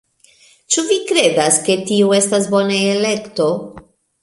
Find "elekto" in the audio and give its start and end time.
2.97-3.51